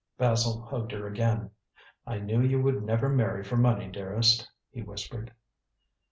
[0.17, 1.51] Basil hugged her again.
[2.07, 5.31] "I knew you would never marry for money, dearest," he whispered.